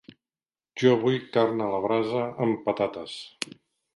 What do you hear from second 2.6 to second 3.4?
patates.